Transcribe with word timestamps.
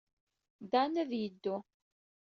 Dan 0.71 0.93
ad 1.03 1.11
yebdu. 1.21 1.55